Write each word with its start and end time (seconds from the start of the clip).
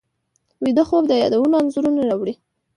ویده 0.63 0.83
خوب 0.89 1.03
د 1.07 1.13
یادونو 1.21 1.55
انځورونه 1.61 2.01
راوړي 2.09 2.33